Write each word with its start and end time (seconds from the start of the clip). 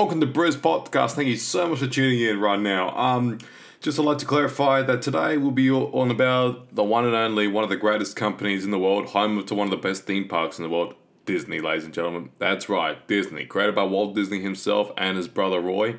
welcome 0.00 0.18
to 0.18 0.26
Briz 0.26 0.56
Podcast. 0.56 1.10
Thank 1.12 1.28
you 1.28 1.36
so 1.36 1.68
much 1.68 1.80
for 1.80 1.86
tuning 1.86 2.20
in 2.20 2.40
right 2.40 2.58
now. 2.58 2.96
Um, 2.96 3.36
just 3.82 3.98
I'd 3.98 4.06
like 4.06 4.16
to 4.16 4.24
clarify 4.24 4.80
that 4.80 5.02
today 5.02 5.36
we'll 5.36 5.50
be 5.50 5.70
on 5.70 6.10
about 6.10 6.74
the 6.74 6.82
one 6.82 7.04
and 7.04 7.14
only, 7.14 7.46
one 7.48 7.64
of 7.64 7.68
the 7.68 7.76
greatest 7.76 8.16
companies 8.16 8.64
in 8.64 8.70
the 8.70 8.78
world, 8.78 9.08
home 9.08 9.44
to 9.44 9.54
one 9.54 9.66
of 9.66 9.70
the 9.70 9.76
best 9.76 10.04
theme 10.04 10.26
parks 10.26 10.58
in 10.58 10.62
the 10.62 10.70
world, 10.70 10.94
Disney, 11.26 11.60
ladies 11.60 11.84
and 11.84 11.92
gentlemen. 11.92 12.30
That's 12.38 12.66
right, 12.66 13.06
Disney, 13.08 13.44
created 13.44 13.74
by 13.74 13.82
Walt 13.82 14.14
Disney 14.14 14.40
himself 14.40 14.90
and 14.96 15.18
his 15.18 15.28
brother 15.28 15.60
Roy. 15.60 15.98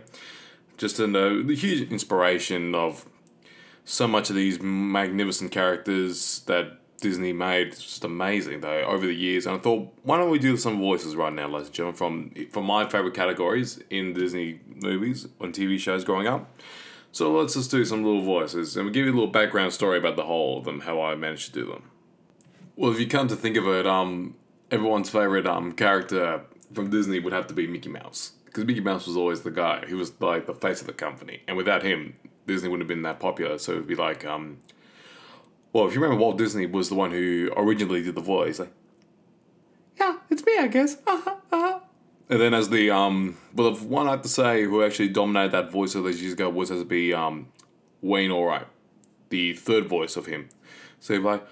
Just 0.78 1.00
a 1.00 1.06
uh, 1.06 1.44
huge 1.50 1.92
inspiration 1.92 2.74
of 2.74 3.06
so 3.86 4.08
much 4.08 4.32
of 4.32 4.36
these 4.36 4.60
magnificent 4.60 5.52
characters 5.52 6.40
that 6.48 6.80
Disney 7.02 7.34
made. 7.34 7.68
It's 7.68 7.84
just 7.84 8.06
amazing 8.06 8.62
though 8.62 8.84
over 8.84 9.06
the 9.06 9.14
years. 9.14 9.46
And 9.46 9.58
I 9.58 9.60
thought, 9.60 9.92
why 10.04 10.18
don't 10.18 10.30
we 10.30 10.40
do 10.40 10.56
some 10.56 10.80
voices 10.80 11.16
right 11.16 11.34
now, 11.34 11.48
ladies 11.48 11.68
and 11.68 11.76
gentlemen, 11.76 11.98
from 11.98 12.46
from 12.52 12.66
my 12.66 12.88
favorite 12.88 13.16
categories 13.16 13.84
in 13.90 14.14
Disney 14.14 14.62
movies 14.82 15.28
and 15.42 15.54
TV 15.54 15.78
shows 15.78 16.06
growing 16.06 16.28
up. 16.28 16.50
So 17.12 17.32
let's 17.34 17.56
just 17.56 17.72
do 17.72 17.84
some 17.84 18.06
little 18.06 18.22
voices, 18.22 18.78
and 18.78 18.86
we'll 18.86 18.94
give 18.94 19.06
you 19.06 19.12
a 19.12 19.14
little 19.14 19.28
background 19.28 19.74
story 19.74 19.98
about 19.98 20.16
the 20.16 20.24
whole 20.24 20.60
of 20.60 20.64
them, 20.64 20.82
how 20.82 21.02
I 21.02 21.16
managed 21.16 21.48
to 21.48 21.60
do 21.60 21.66
them. 21.66 21.92
Well, 22.78 22.92
if 22.92 23.02
you 23.02 23.08
come 23.08 23.28
to 23.28 23.36
think 23.36 23.58
of 23.58 23.68
it, 23.68 23.86
um, 23.86 24.36
everyone's 24.70 25.10
favorite 25.10 25.46
um 25.46 25.74
character 25.74 26.42
from 26.74 26.90
Disney 26.90 27.20
would 27.20 27.34
have 27.34 27.48
to 27.48 27.54
be 27.54 27.68
Mickey 27.68 27.90
Mouse, 27.90 28.32
because 28.46 28.64
Mickey 28.64 28.80
Mouse 28.80 29.08
was 29.08 29.18
always 29.18 29.42
the 29.42 29.52
guy. 29.52 29.84
He 29.88 29.94
was 29.94 30.14
like 30.22 30.46
the 30.46 30.54
face 30.54 30.80
of 30.80 30.88
the 30.88 30.94
company, 30.94 31.42
and 31.48 31.58
without 31.58 31.84
him, 31.84 32.16
Disney 32.48 32.70
wouldn't 32.70 32.84
have 32.84 32.96
been 32.96 33.02
that 33.02 33.20
popular. 33.20 33.58
So 33.58 33.74
it'd 33.74 33.88
be 33.88 33.96
like 33.96 34.24
um. 34.24 34.60
Well, 35.74 35.88
if 35.88 35.94
you 35.94 36.02
remember, 36.02 36.22
Walt 36.22 36.38
Disney 36.38 36.66
was 36.66 36.90
the 36.90 36.96
one 36.96 37.12
who 37.12 37.52
originally 37.56 38.02
did 38.02 38.16
the 38.16 38.22
voice. 38.22 38.60
Like, 38.60 38.74
yeah, 40.00 40.18
it's 40.30 40.46
me, 40.46 40.58
I 40.58 40.68
guess. 40.68 40.98
And 42.32 42.40
then 42.40 42.54
as 42.54 42.70
the 42.70 42.90
um, 42.90 43.38
well, 43.54 43.72
the 43.72 43.86
one 43.86 44.08
I 44.08 44.12
have 44.12 44.22
to 44.22 44.30
say 44.30 44.64
who 44.64 44.82
actually 44.82 45.10
dominated 45.10 45.52
that 45.52 45.70
voice 45.70 45.96
of 45.96 46.06
those 46.06 46.22
years 46.22 46.32
ago 46.32 46.50
was 46.50 46.72
as 46.72 46.80
to 46.80 46.86
be 46.86 47.14
um, 47.14 47.50
Wayne 48.02 48.32
Allwine, 48.32 48.68
the 49.28 49.54
third 49.54 49.88
voice 49.88 50.16
of 50.16 50.28
him. 50.28 50.48
So 51.02 51.14
he'd 51.14 51.20
like, 51.20 51.46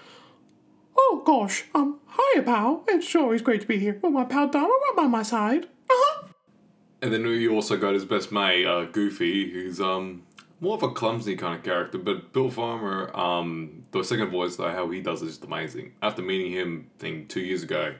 Oh 0.96 1.22
gosh, 1.26 1.64
um, 1.74 2.00
hiya 2.08 2.44
pal. 2.44 2.84
It's 2.88 3.14
always 3.14 3.42
great 3.42 3.60
to 3.60 3.66
be 3.66 3.78
here. 3.78 3.98
Well, 4.00 4.10
my 4.10 4.24
pal 4.24 4.48
Donald 4.48 4.70
right 4.70 4.96
by 4.96 5.06
my 5.06 5.22
side. 5.22 5.64
Uh-huh. 5.64 6.28
and 7.02 7.12
then 7.12 7.26
you 7.26 7.54
also 7.54 7.76
got 7.76 7.92
his 7.92 8.06
best 8.06 8.32
mate, 8.32 8.64
uh, 8.64 8.84
Goofy, 8.86 9.50
who's 9.50 9.82
um 9.82 10.22
more 10.60 10.76
of 10.76 10.82
a 10.82 10.90
clumsy 10.90 11.36
kind 11.36 11.54
of 11.54 11.64
character. 11.64 11.98
But 11.98 12.32
Bill 12.32 12.50
Farmer, 12.50 13.14
um, 13.16 13.84
the 13.90 14.04
second 14.04 14.30
voice 14.30 14.56
though, 14.56 14.70
how 14.70 14.88
he 14.90 15.00
does 15.00 15.22
is 15.22 15.30
just 15.30 15.44
amazing. 15.44 15.92
After 16.02 16.22
meeting 16.22 16.52
him, 16.52 16.90
I 16.98 17.00
think 17.00 17.28
two 17.28 17.40
years 17.40 17.62
ago, 17.62 17.94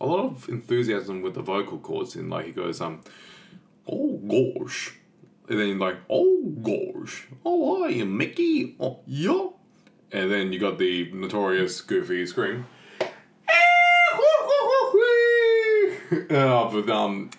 a 0.00 0.06
lot 0.06 0.24
of 0.24 0.48
enthusiasm 0.48 1.22
with 1.22 1.34
the 1.34 1.42
vocal 1.42 1.78
cords. 1.78 2.14
And 2.14 2.30
like 2.30 2.46
he 2.46 2.52
goes, 2.52 2.80
um, 2.80 3.00
oh 3.86 4.18
gosh, 4.18 4.94
and 5.48 5.58
then 5.58 5.78
like, 5.78 5.96
oh 6.10 6.42
gosh, 6.62 7.26
oh 7.44 7.84
hi, 7.84 8.02
Mickey, 8.04 8.76
oh 8.78 9.00
yeah, 9.06 9.48
and 10.12 10.30
then 10.30 10.52
you 10.52 10.58
got 10.58 10.78
the 10.78 11.10
notorious 11.12 11.80
Goofy 11.80 12.26
scream. 12.26 12.66
uh, 16.30 16.70
but 16.70 16.90
um, 16.90 17.30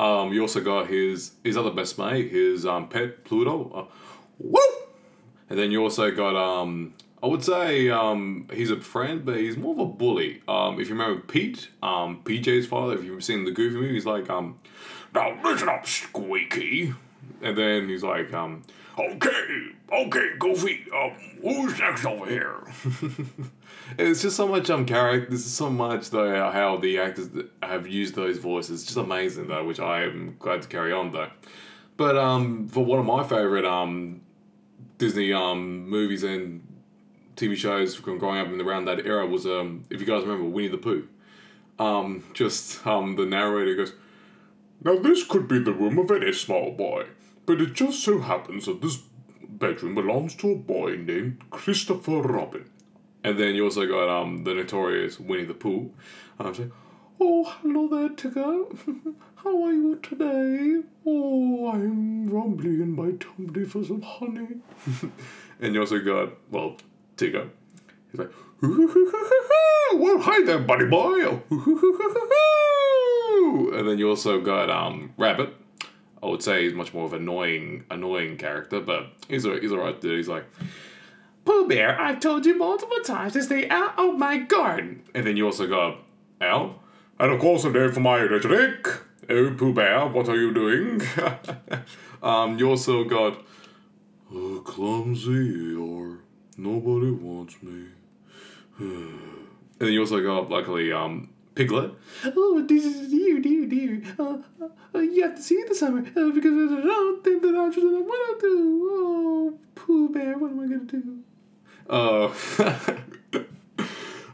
um, 0.00 0.32
you 0.32 0.40
also 0.40 0.60
got 0.60 0.88
his 0.88 1.32
his 1.44 1.56
other 1.56 1.70
best 1.70 1.98
mate, 1.98 2.30
his 2.30 2.64
um 2.64 2.88
pet 2.88 3.24
Pluto. 3.24 3.70
Uh, 3.74 3.94
woo! 4.38 4.60
And 5.50 5.58
then 5.58 5.70
you 5.70 5.82
also 5.82 6.10
got 6.10 6.36
um, 6.36 6.94
I 7.22 7.26
would 7.26 7.44
say 7.44 7.90
um, 7.90 8.48
he's 8.52 8.70
a 8.70 8.80
friend, 8.80 9.24
but 9.24 9.36
he's 9.36 9.58
more 9.58 9.74
of 9.74 9.80
a 9.80 9.86
bully. 9.86 10.42
Um, 10.48 10.80
if 10.80 10.88
you 10.88 10.94
remember 10.94 11.20
Pete, 11.20 11.68
um, 11.82 12.22
PJ's 12.24 12.66
father, 12.66 12.94
if 12.94 13.04
you've 13.04 13.22
seen 13.22 13.44
the 13.44 13.50
Goofy 13.50 13.76
movie, 13.76 13.92
he's 13.92 14.06
like 14.06 14.30
um, 14.30 14.58
now 15.14 15.38
listen 15.44 15.68
up, 15.68 15.86
Squeaky. 15.86 16.94
And 17.42 17.56
then 17.56 17.88
he's 17.88 18.02
like 18.02 18.32
um, 18.32 18.62
okay, 18.98 19.68
okay, 19.92 20.30
Goofy, 20.38 20.86
um, 20.94 21.12
who's 21.42 21.78
next 21.78 22.04
over 22.04 22.26
here? 22.26 22.62
it's 23.98 24.22
just 24.22 24.36
so 24.36 24.46
much 24.46 24.70
um 24.70 24.86
character. 24.86 25.30
This 25.30 25.46
is 25.46 25.52
so 25.52 25.70
much 25.70 26.10
though 26.10 26.50
how 26.50 26.76
the 26.76 26.98
actors 26.98 27.28
have 27.62 27.86
used 27.86 28.14
those 28.14 28.38
voices. 28.38 28.84
Just 28.84 28.96
amazing 28.96 29.48
though, 29.48 29.64
which 29.64 29.80
I 29.80 30.04
am 30.04 30.36
glad 30.38 30.62
to 30.62 30.68
carry 30.68 30.92
on 30.92 31.12
though. 31.12 31.30
But 31.96 32.16
um, 32.16 32.68
for 32.68 32.84
one 32.84 32.98
of 32.98 33.06
my 33.06 33.22
favorite 33.22 33.64
um 33.64 34.20
Disney 34.98 35.32
um 35.32 35.88
movies 35.88 36.22
and 36.22 36.62
TV 37.36 37.56
shows 37.56 37.94
from 37.94 38.18
growing 38.18 38.38
up 38.38 38.48
in 38.48 38.60
around 38.60 38.84
that 38.84 39.06
era 39.06 39.26
was 39.26 39.46
um 39.46 39.84
if 39.90 40.00
you 40.00 40.06
guys 40.06 40.22
remember 40.22 40.44
Winnie 40.44 40.68
the 40.68 40.78
Pooh. 40.78 41.08
Um, 41.78 42.24
just 42.34 42.86
um 42.86 43.16
the 43.16 43.24
narrator 43.24 43.74
goes, 43.74 43.94
now 44.84 44.96
this 44.98 45.24
could 45.24 45.48
be 45.48 45.58
the 45.58 45.72
room 45.72 45.98
of 45.98 46.10
any 46.10 46.32
small 46.32 46.72
boy, 46.72 47.06
but 47.46 47.60
it 47.60 47.74
just 47.74 48.02
so 48.02 48.20
happens 48.20 48.66
that 48.66 48.80
this 48.80 48.98
bedroom 49.42 49.94
belongs 49.94 50.34
to 50.36 50.52
a 50.52 50.56
boy 50.56 50.96
named 50.96 51.42
Christopher 51.50 52.22
Robin. 52.22 52.70
And 53.22 53.38
then 53.38 53.54
you 53.54 53.64
also 53.64 53.86
got 53.86 54.08
um 54.08 54.44
the 54.44 54.54
notorious 54.54 55.20
Winnie 55.20 55.44
the 55.44 55.54
Pooh. 55.54 55.92
And 56.38 56.48
I'm 56.48 56.54
saying, 56.54 56.72
Oh, 57.22 57.44
hello 57.60 57.86
there, 57.88 58.08
Tigger. 58.08 58.64
How 59.36 59.64
are 59.64 59.72
you 59.72 59.96
today? 59.96 60.82
Oh, 61.04 61.70
I'm 61.70 62.30
rumbly 62.30 62.82
in 62.82 62.92
my 62.92 63.12
tummy 63.12 63.66
for 63.66 63.84
some 63.84 64.00
honey. 64.00 64.56
and 65.60 65.74
you 65.74 65.80
also 65.80 65.98
got, 66.00 66.32
well, 66.50 66.76
Tigger. 67.16 67.50
He's 68.10 68.20
like, 68.20 68.30
well, 68.62 70.18
hi 70.20 70.42
there, 70.44 70.58
buddy 70.60 70.86
boy. 70.86 71.40
and 73.76 73.88
then 73.88 73.98
you 73.98 74.08
also 74.08 74.40
got 74.40 74.70
um 74.70 75.12
Rabbit. 75.18 75.54
I 76.22 76.26
would 76.26 76.42
say 76.42 76.64
he's 76.64 76.74
much 76.74 76.92
more 76.92 77.06
of 77.06 77.12
an 77.12 77.22
annoying, 77.22 77.84
annoying 77.90 78.36
character, 78.36 78.80
but 78.80 79.12
he's 79.28 79.44
a, 79.44 79.58
he's 79.58 79.72
alright 79.72 80.00
dude. 80.00 80.18
He's 80.18 80.28
like, 80.28 80.44
Pooh 81.44 81.66
Bear, 81.66 81.98
I've 81.98 82.20
told 82.20 82.44
you 82.44 82.56
multiple 82.56 83.00
times 83.04 83.32
to 83.32 83.42
stay 83.42 83.68
out 83.68 83.98
of 83.98 84.18
my 84.18 84.38
garden. 84.38 85.02
And 85.14 85.26
then 85.26 85.36
you 85.36 85.46
also 85.46 85.66
got 85.66 85.98
Owl. 86.40 86.82
And 87.18 87.32
of 87.32 87.40
course, 87.40 87.64
I'm 87.64 87.72
there 87.72 87.90
for 87.90 88.00
my 88.00 88.26
drink. 88.26 88.86
Oh, 89.28 89.54
Pooh 89.56 89.72
Bear, 89.72 90.06
what 90.06 90.28
are 90.28 90.36
you 90.36 90.52
doing? 90.52 91.02
um, 92.22 92.58
you 92.58 92.68
also 92.68 93.04
got 93.04 93.42
clumsy 94.64 95.74
or 95.74 96.18
nobody 96.56 97.10
wants 97.10 97.62
me. 97.62 97.86
and 98.78 99.48
then 99.78 99.92
you 99.92 100.00
also 100.00 100.22
got, 100.22 100.50
luckily, 100.50 100.92
um, 100.92 101.30
Piglet. 101.60 101.92
Oh, 102.24 102.64
this 102.66 102.86
is 102.86 103.12
you, 103.12 103.38
dear, 103.38 103.66
dear. 103.66 104.02
Uh, 104.18 104.38
uh, 104.94 104.98
you 104.98 105.22
have 105.24 105.36
to 105.36 105.42
see 105.42 105.56
it 105.56 105.68
this 105.68 105.80
summer 105.80 105.98
uh, 105.98 106.30
because 106.30 106.72
I 106.72 106.80
don't 106.80 107.22
think 107.22 107.42
that 107.42 107.48
I'm 107.48 107.70
going 107.70 107.70
to 107.70 108.38
do. 108.40 108.88
Oh, 108.90 109.58
Pooh 109.74 110.08
Bear, 110.08 110.38
what 110.38 110.52
am 110.52 110.60
I 110.60 110.66
going 110.68 110.88
to 110.88 111.02
do? 111.02 111.18
Uh, 111.90 112.32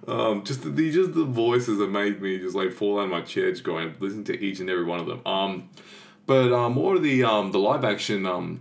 um, 0.13 0.45
just 0.45 0.63
the, 0.63 0.71
the 0.71 0.93
just 0.93 1.15
the 1.15 1.25
voices 1.25 1.79
that 1.79 1.91
made 1.91 2.23
me 2.23 2.39
just 2.39 2.55
like 2.55 2.71
fall 2.71 3.01
out 3.01 3.07
of 3.07 3.11
my 3.11 3.23
chair 3.23 3.51
just 3.51 3.65
going 3.65 3.93
listen 3.99 4.23
to 4.23 4.41
each 4.41 4.61
and 4.61 4.71
every 4.71 4.85
one 4.85 5.01
of 5.01 5.07
them. 5.07 5.21
Um, 5.27 5.69
but 6.27 6.53
um, 6.53 6.75
more 6.75 6.95
of 6.95 7.03
the 7.03 7.25
um 7.25 7.51
the 7.51 7.59
live 7.59 7.85
action 7.85 8.25
um 8.25 8.61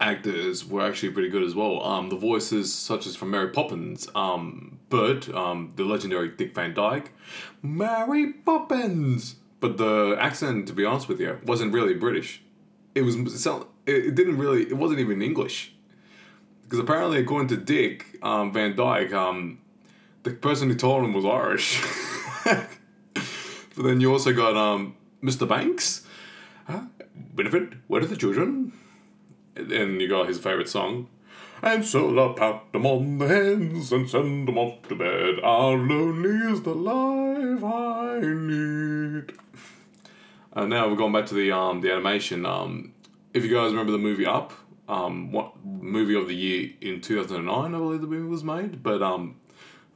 actors 0.00 0.64
were 0.64 0.86
actually 0.86 1.10
pretty 1.10 1.30
good 1.30 1.42
as 1.42 1.56
well. 1.56 1.82
Um, 1.82 2.10
the 2.10 2.16
voices 2.16 2.72
such 2.72 3.08
as 3.08 3.16
from 3.16 3.32
Mary 3.32 3.48
Poppins, 3.48 4.08
um, 4.14 4.71
Bert, 4.92 5.34
um, 5.34 5.72
the 5.76 5.84
legendary 5.84 6.28
Dick 6.28 6.54
Van 6.54 6.74
Dyke, 6.74 7.12
Mary 7.62 8.34
Poppins. 8.34 9.36
But 9.58 9.78
the 9.78 10.16
accent, 10.20 10.66
to 10.68 10.74
be 10.74 10.84
honest 10.84 11.08
with 11.08 11.18
you, 11.18 11.38
wasn't 11.44 11.72
really 11.72 11.94
British. 11.94 12.42
It 12.94 13.02
was 13.02 13.16
it 13.86 14.14
didn't 14.14 14.36
really 14.36 14.62
it 14.62 14.76
wasn't 14.76 15.00
even 15.00 15.22
English. 15.22 15.72
Because 16.62 16.78
apparently, 16.78 17.20
according 17.20 17.48
to 17.48 17.56
Dick 17.56 18.18
um, 18.22 18.52
Van 18.52 18.76
Dyke, 18.76 19.14
um, 19.14 19.58
the 20.24 20.30
person 20.30 20.68
who 20.68 20.74
told 20.74 21.04
him 21.04 21.14
was 21.14 21.24
Irish. 21.24 21.82
but 22.44 22.68
then 23.76 24.00
you 24.00 24.12
also 24.12 24.32
got 24.34 24.56
um, 24.56 24.94
Mr. 25.22 25.48
Banks. 25.48 26.06
Huh? 26.66 26.82
Benefit, 27.34 27.74
where 27.88 28.02
are 28.02 28.06
the 28.06 28.16
children? 28.16 28.72
And 29.56 30.00
you 30.00 30.08
got 30.08 30.28
his 30.28 30.38
favorite 30.38 30.68
song. 30.68 31.08
And 31.64 31.84
so 31.84 32.18
I 32.18 32.34
pat 32.36 32.72
them 32.72 32.86
on 32.86 33.18
the 33.18 33.28
heads 33.28 33.92
and 33.92 34.10
send 34.10 34.48
them 34.48 34.58
off 34.58 34.82
to 34.88 34.96
bed. 34.96 35.36
How 35.42 35.70
lonely 35.70 36.52
is 36.52 36.62
the 36.62 36.74
life 36.74 37.62
I 37.62 38.18
need. 38.20 39.38
And 40.54 40.70
now 40.70 40.88
we're 40.88 40.96
going 40.96 41.12
back 41.12 41.26
to 41.26 41.34
the 41.34 41.52
um 41.52 41.80
the 41.80 41.92
animation. 41.92 42.44
Um, 42.44 42.94
if 43.32 43.44
you 43.44 43.54
guys 43.54 43.70
remember 43.70 43.92
the 43.92 43.98
movie 43.98 44.26
Up, 44.26 44.52
um, 44.88 45.30
what 45.30 45.64
movie 45.64 46.16
of 46.16 46.26
the 46.26 46.34
year 46.34 46.70
in 46.80 47.00
two 47.00 47.22
thousand 47.22 47.36
and 47.36 47.46
nine, 47.46 47.76
I 47.76 47.78
believe 47.78 48.00
the 48.00 48.08
movie 48.08 48.28
was 48.28 48.42
made. 48.42 48.82
But 48.82 49.00
um, 49.00 49.36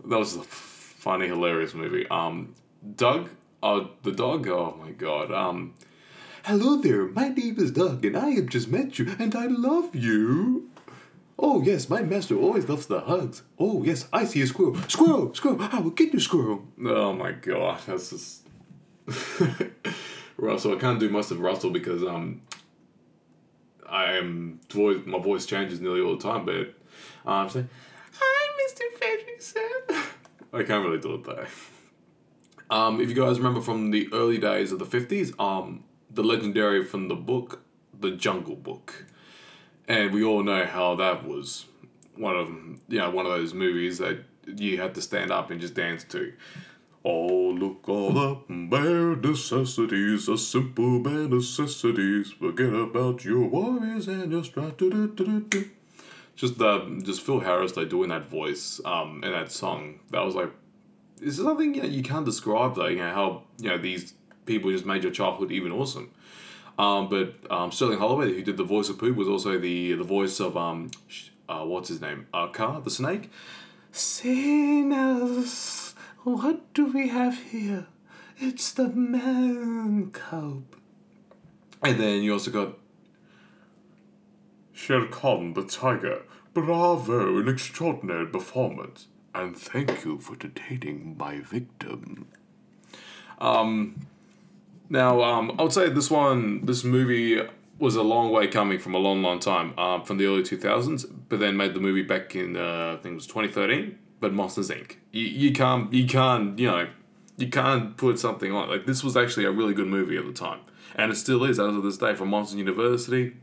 that 0.04 0.18
was 0.18 0.36
a 0.36 0.44
funny, 0.44 1.26
hilarious 1.26 1.74
movie. 1.74 2.06
Um, 2.08 2.54
Doug, 2.94 3.30
uh, 3.60 3.86
the 4.04 4.12
dog. 4.12 4.46
Oh 4.46 4.76
my 4.80 4.92
god. 4.92 5.32
Um, 5.32 5.74
hello 6.44 6.76
there. 6.76 7.06
My 7.06 7.28
name 7.28 7.58
is 7.58 7.72
Doug, 7.72 8.04
and 8.04 8.16
I 8.16 8.30
have 8.30 8.46
just 8.46 8.68
met 8.68 9.00
you, 9.00 9.16
and 9.18 9.34
I 9.34 9.46
love 9.46 9.96
you. 9.96 10.70
Oh 11.38 11.62
yes, 11.62 11.88
my 11.90 12.02
master 12.02 12.36
always 12.36 12.68
loves 12.68 12.86
the 12.86 13.00
hugs. 13.00 13.42
Oh 13.58 13.82
yes, 13.84 14.08
I 14.12 14.24
see 14.24 14.40
a 14.42 14.46
squirrel. 14.46 14.76
Squirrel, 14.88 15.34
squirrel. 15.34 15.58
I 15.60 15.80
will 15.80 15.90
get 15.90 16.12
you, 16.12 16.20
squirrel. 16.20 16.64
Oh 16.84 17.12
my 17.12 17.32
god, 17.32 17.80
that's 17.86 18.10
just. 18.10 18.42
Russell. 20.38 20.74
I 20.74 20.78
can't 20.78 21.00
do 21.00 21.08
most 21.08 21.30
of 21.30 21.40
Russell 21.40 21.70
because 21.70 22.02
um, 22.02 22.42
I 23.88 24.14
am. 24.14 24.60
My 24.74 25.18
voice 25.18 25.46
changes 25.46 25.80
nearly 25.80 26.00
all 26.00 26.16
the 26.16 26.22
time, 26.22 26.44
but 26.44 26.74
um, 27.30 27.48
saying, 27.48 27.68
"Hi, 28.18 28.48
Mr. 28.62 28.82
Fredricksen." 28.98 30.04
I 30.52 30.62
can't 30.62 30.84
really 30.84 30.98
do 30.98 31.14
it 31.14 31.24
though. 31.24 31.46
Um, 32.68 33.00
if 33.00 33.08
you 33.08 33.14
guys 33.14 33.38
remember 33.38 33.60
from 33.60 33.90
the 33.90 34.08
early 34.12 34.38
days 34.38 34.72
of 34.72 34.78
the 34.78 34.86
fifties, 34.86 35.32
um, 35.38 35.84
the 36.10 36.24
legendary 36.24 36.84
from 36.84 37.08
the 37.08 37.14
book, 37.14 37.62
The 37.98 38.10
Jungle 38.10 38.56
Book, 38.56 39.04
and 39.88 40.12
we 40.12 40.24
all 40.24 40.42
know 40.42 40.64
how 40.64 40.94
that 40.96 41.26
was 41.26 41.66
one 42.16 42.36
of 42.36 42.48
you 42.88 42.98
know 42.98 43.10
one 43.10 43.26
of 43.26 43.32
those 43.32 43.54
movies 43.54 43.98
that 43.98 44.18
you 44.46 44.80
had 44.80 44.94
to 44.94 45.02
stand 45.02 45.30
up 45.30 45.50
and 45.50 45.60
just 45.60 45.74
dance 45.74 46.04
to. 46.04 46.32
Oh, 47.04 47.50
look 47.56 47.88
all 47.88 48.12
the 48.12 48.36
bare 48.48 49.14
necessities, 49.14 50.26
the 50.26 50.36
simple 50.36 50.98
bare 50.98 51.28
necessities. 51.28 52.32
Forget 52.32 52.72
about 52.72 53.24
your 53.24 53.46
worries 53.46 54.08
and 54.08 54.32
your 54.32 54.42
strife. 54.42 54.76
Just 56.34 56.60
uh, 56.60 56.84
just 57.02 57.22
Phil 57.22 57.40
Harris 57.40 57.76
like 57.76 57.88
doing 57.88 58.08
that 58.08 58.28
voice 58.28 58.80
um 58.84 59.22
in 59.22 59.30
that 59.30 59.52
song. 59.52 60.00
That 60.10 60.24
was 60.24 60.34
like, 60.34 60.50
is 61.20 61.36
something 61.36 61.74
you 61.74 61.82
know 61.82 61.88
you 61.88 62.02
can't 62.02 62.26
describe 62.26 62.74
though. 62.74 62.88
You 62.88 62.98
know 62.98 63.14
how 63.14 63.42
you 63.58 63.68
know 63.68 63.78
these 63.78 64.14
people 64.44 64.70
just 64.72 64.84
made 64.84 65.04
your 65.04 65.12
childhood 65.12 65.52
even 65.52 65.70
awesome. 65.70 66.10
Um, 66.78 67.08
but 67.08 67.34
um, 67.50 67.72
Sterling 67.72 67.98
Holloway, 67.98 68.34
who 68.34 68.42
did 68.42 68.56
the 68.56 68.64
voice 68.64 68.88
of 68.88 68.98
Pooh, 68.98 69.14
was 69.14 69.28
also 69.28 69.58
the 69.58 69.94
the 69.94 70.04
voice 70.04 70.40
of 70.40 70.56
um, 70.56 70.90
uh, 71.48 71.64
what's 71.64 71.88
his 71.88 72.00
name, 72.00 72.26
uh, 72.34 72.48
Kaa 72.48 72.80
the 72.80 72.90
snake. 72.90 73.30
Sinners, 73.92 75.94
what 76.24 76.72
do 76.74 76.86
we 76.86 77.08
have 77.08 77.38
here? 77.44 77.86
It's 78.38 78.72
the 78.72 78.88
man 78.88 80.10
cub. 80.10 80.64
And 81.82 81.98
then 81.98 82.22
you 82.22 82.34
also 82.34 82.50
got 82.50 82.76
Shere 84.72 85.06
Khan 85.06 85.54
the 85.54 85.64
tiger. 85.64 86.22
Bravo, 86.52 87.38
an 87.38 87.48
extraordinary 87.48 88.26
performance. 88.26 89.06
And 89.34 89.56
thank 89.56 90.04
you 90.04 90.18
for 90.18 90.36
detaining 90.36 91.16
my 91.18 91.40
victim. 91.40 92.28
Um, 93.38 94.06
now, 94.88 95.22
um, 95.22 95.52
I 95.58 95.62
would 95.62 95.72
say 95.72 95.88
this 95.88 96.10
one, 96.10 96.64
this 96.64 96.84
movie 96.84 97.40
was 97.78 97.96
a 97.96 98.02
long 98.02 98.30
way 98.30 98.46
coming 98.46 98.78
from 98.78 98.94
a 98.94 98.98
long, 98.98 99.22
long 99.22 99.38
time, 99.38 99.78
um, 99.78 100.02
from 100.04 100.18
the 100.18 100.26
early 100.26 100.42
2000s, 100.42 101.04
but 101.28 101.40
then 101.40 101.56
made 101.56 101.74
the 101.74 101.80
movie 101.80 102.02
back 102.02 102.34
in, 102.34 102.56
uh, 102.56 102.96
I 102.98 103.02
think 103.02 103.12
it 103.12 103.16
was 103.16 103.26
2013, 103.26 103.98
but 104.20 104.32
Monsters 104.32 104.70
Inc. 104.70 104.96
You, 105.12 105.26
you 105.26 105.52
can't, 105.52 105.92
you 105.92 106.06
can't, 106.06 106.58
you 106.58 106.68
know, 106.68 106.88
you 107.36 107.48
can't 107.48 107.96
put 107.96 108.18
something 108.18 108.52
on, 108.52 108.70
like, 108.70 108.86
this 108.86 109.04
was 109.04 109.16
actually 109.16 109.44
a 109.44 109.50
really 109.50 109.74
good 109.74 109.88
movie 109.88 110.16
at 110.16 110.24
the 110.24 110.32
time. 110.32 110.60
And 110.94 111.12
it 111.12 111.16
still 111.16 111.44
is, 111.44 111.58
as 111.58 111.74
of 111.74 111.82
this 111.82 111.98
day, 111.98 112.14
from 112.14 112.28
Monsters 112.28 112.56
University. 112.56 113.36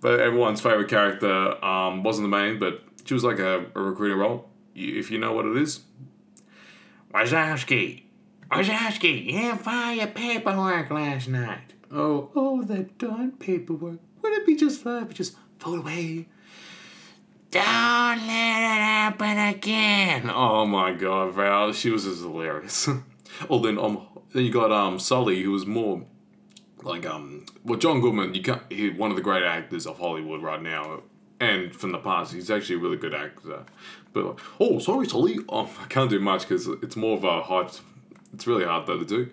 But 0.00 0.20
everyone's 0.20 0.60
favorite 0.60 0.88
character 0.88 1.64
um, 1.64 2.02
wasn't 2.02 2.30
the 2.30 2.36
main, 2.36 2.58
but 2.58 2.82
she 3.06 3.14
was 3.14 3.24
like 3.24 3.38
a, 3.38 3.64
a 3.74 3.80
recruiting 3.80 4.18
role. 4.18 4.50
If 4.74 5.10
you 5.10 5.18
know 5.18 5.32
what 5.32 5.46
it 5.46 5.56
is. 5.56 5.80
Wazowski! 7.14 8.03
Didn't 8.62 9.58
file 9.58 9.94
your 9.94 10.06
paperwork 10.08 10.90
last 10.90 11.28
night. 11.28 11.72
Oh, 11.90 12.30
oh, 12.34 12.62
that 12.62 12.98
darn 12.98 13.32
paperwork. 13.32 13.98
Wouldn't 14.22 14.42
it 14.42 14.46
be 14.46 14.56
just 14.56 14.82
fine 14.82 15.02
if 15.02 15.08
we 15.08 15.14
just 15.14 15.36
throw 15.58 15.76
away? 15.76 16.26
Don't 17.50 17.62
let 17.62 18.18
it 18.18 18.80
happen 18.80 19.38
again. 19.38 20.30
Oh 20.32 20.66
my 20.66 20.92
god, 20.92 21.34
Val, 21.34 21.72
she 21.72 21.90
was 21.90 22.04
just 22.04 22.22
hilarious. 22.22 22.88
oh, 23.50 23.60
then 23.60 23.78
um, 23.78 24.06
then 24.32 24.44
you 24.44 24.52
got 24.52 24.72
um 24.72 24.98
Sully, 24.98 25.42
who 25.42 25.52
was 25.52 25.66
more 25.66 26.04
like 26.82 27.06
um, 27.06 27.46
well, 27.64 27.78
John 27.78 28.00
Goodman, 28.00 28.34
you 28.34 28.42
can't, 28.42 28.62
he 28.70 28.90
one 28.90 29.10
of 29.10 29.16
the 29.16 29.22
great 29.22 29.44
actors 29.44 29.86
of 29.86 29.98
Hollywood 29.98 30.42
right 30.42 30.60
now, 30.60 31.02
and 31.38 31.74
from 31.74 31.92
the 31.92 31.98
past, 31.98 32.32
he's 32.32 32.50
actually 32.50 32.76
a 32.76 32.78
really 32.78 32.96
good 32.96 33.14
actor. 33.14 33.64
But 34.12 34.38
oh, 34.58 34.78
sorry, 34.78 35.08
Sully, 35.08 35.38
oh, 35.48 35.70
I 35.80 35.86
can't 35.86 36.10
do 36.10 36.20
much 36.20 36.48
because 36.48 36.66
it's 36.82 36.96
more 36.96 37.16
of 37.16 37.24
a 37.24 37.42
hype. 37.42 37.70
It's 38.34 38.46
really 38.46 38.64
hard 38.64 38.86
though 38.86 38.98
to 38.98 39.04
do. 39.04 39.30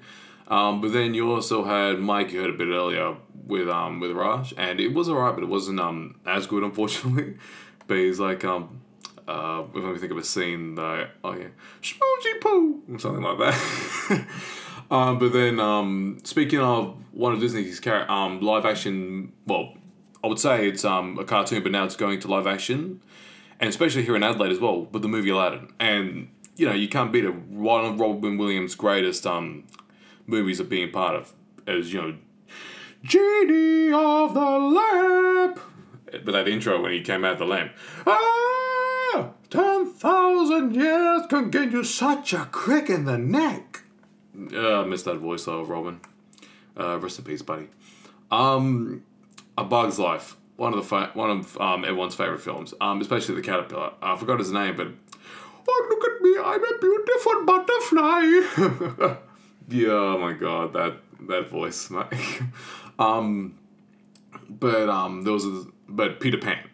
Um, 0.48 0.82
but 0.82 0.92
then 0.92 1.14
you 1.14 1.32
also 1.32 1.64
had 1.64 2.00
Mike, 2.00 2.32
you 2.34 2.42
heard 2.42 2.50
a 2.50 2.58
bit 2.58 2.68
earlier 2.68 3.16
with 3.46 3.70
um 3.70 4.00
with 4.00 4.12
Raj, 4.12 4.54
and 4.58 4.80
it 4.80 4.94
was 4.94 5.10
alright, 5.10 5.34
but 5.34 5.44
it 5.44 5.50
wasn't 5.50 5.80
um 5.80 6.20
as 6.26 6.46
good 6.46 6.64
unfortunately. 6.70 7.36
but 7.88 7.98
he's 7.98 8.20
like 8.20 8.44
um 8.44 8.82
uh 9.28 9.64
if 9.74 9.84
I 9.84 9.98
think 9.98 10.12
of 10.12 10.18
a 10.18 10.24
scene 10.24 10.76
that 10.76 11.12
oh 11.24 11.34
yeah, 11.34 11.48
Smoochie 11.82 12.42
Poo 12.42 12.82
or 12.92 13.00
something 13.00 13.24
like 13.24 13.38
that. 13.40 14.28
um, 14.92 15.20
but 15.20 15.32
then 15.34 15.60
um 15.60 16.20
speaking 16.24 16.60
of 16.60 16.98
one 17.12 17.34
of 17.34 17.40
Disney's 17.40 17.80
char- 17.80 18.10
um 18.10 18.42
live 18.42 18.66
action, 18.66 19.32
well, 19.46 19.74
I 20.24 20.28
would 20.28 20.40
say 20.40 20.68
it's 20.68 20.84
um 20.86 21.18
a 21.18 21.24
cartoon, 21.24 21.64
but 21.64 21.72
now 21.72 21.86
it's 21.86 21.96
going 21.96 22.20
to 22.20 22.28
live 22.28 22.46
action, 22.46 23.02
and 23.60 23.70
especially 23.70 24.04
here 24.04 24.16
in 24.16 24.24
Adelaide 24.24 24.52
as 24.52 24.60
well 24.60 24.86
with 24.86 25.02
the 25.02 25.08
movie 25.08 25.30
Aladdin, 25.30 25.70
and 25.80 26.28
you 26.56 26.66
know 26.68 26.74
you 26.74 26.88
can't 26.88 27.12
beat 27.12 27.26
it. 27.26 27.36
One 27.36 27.86
of 27.86 28.00
Robin 28.00 28.38
Williams' 28.38 28.76
greatest 28.76 29.26
um 29.26 29.66
movies 30.28 30.60
of 30.60 30.70
being 30.70 30.92
part 30.92 31.16
of 31.16 31.34
as 31.68 31.94
you 31.94 32.02
know 32.02 32.16
genie 33.04 33.92
of 33.94 34.34
the 34.34 34.40
lamp. 34.40 35.60
But 36.26 36.32
that 36.34 36.48
intro 36.48 36.82
when 36.82 36.92
he 36.92 37.02
came 37.02 37.24
out 37.24 37.34
of 37.34 37.40
the 37.40 37.46
lamp. 37.46 37.72
Ah! 38.06 39.30
10,000 39.50 40.74
years 40.76 41.24
can 41.30 41.50
get 41.50 41.72
you 41.72 41.84
such 41.84 42.34
a 42.34 42.46
crick 42.52 42.90
in 42.90 43.04
the 43.06 43.18
neck. 43.18 43.84
Uh, 44.54 44.82
I 44.82 44.86
missed 44.86 45.06
that 45.06 45.18
voice 45.18 45.46
though 45.46 45.64
Robin. 45.64 46.00
Uh, 46.80 46.98
rest 47.00 47.20
in 47.20 47.26
peace 47.26 47.42
buddy. 47.42 47.68
Um 48.30 49.04
A 49.58 49.64
Bug's 49.64 50.00
Life. 50.00 50.38
One 50.56 50.74
of 50.74 50.80
the 50.80 50.86
fa- 50.86 51.12
one 51.14 51.30
of 51.30 51.58
um, 51.60 51.84
everyone's 51.84 52.16
favorite 52.16 52.40
films. 52.42 52.74
Um, 52.80 53.02
especially 53.02 53.36
the 53.36 53.42
caterpillar. 53.42 53.94
I 54.02 54.16
forgot 54.16 54.40
his 54.40 54.52
name 54.52 54.76
but 54.78 54.90
oh 55.68 55.88
look 55.90 56.04
at 56.06 56.22
me 56.22 56.38
I'm 56.44 56.64
a 56.64 56.78
beautiful 56.80 57.46
butterfly 57.46 59.18
Yeah, 59.72 59.92
oh 59.92 60.18
my 60.18 60.34
god, 60.34 60.74
that 60.74 60.98
that 61.28 61.50
voice. 61.50 61.90
um, 63.00 63.58
but 64.50 64.90
um, 64.90 65.24
there 65.24 65.32
was 65.32 65.46
a, 65.46 65.66
but 65.88 66.20
Peter 66.20 66.38
Pan, 66.38 66.68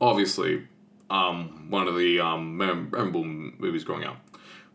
obviously, 0.00 0.68
um, 1.10 1.68
one 1.68 1.88
of 1.88 1.96
the 1.96 2.20
um 2.20 2.56
memorable 2.56 3.24
movies 3.24 3.82
growing 3.82 4.04
up. 4.04 4.18